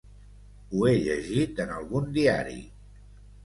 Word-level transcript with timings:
Ho 0.71 0.87
he 0.87 0.93
llegit 1.03 1.63
en 1.67 1.77
algun 1.77 2.11
diari. 2.19 2.59